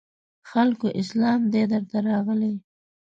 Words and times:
خلکو 0.49 0.87
اسلام 1.01 1.39
دی 1.51 1.63
درته 1.71 1.97
راغلی 2.07 2.53